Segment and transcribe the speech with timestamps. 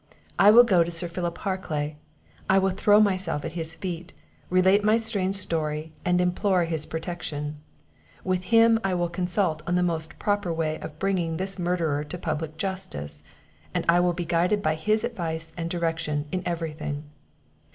[0.39, 1.95] I will go to Sir Philip Harclay;
[2.49, 4.13] I will throw myself at his feet,
[4.49, 7.57] relate my strange story, and implore his protection;
[8.23, 12.17] With him I will consult on the most proper way of bringing this murderer to
[12.17, 13.23] public justice;
[13.75, 17.03] and I will be guided by his advice and direction in everything."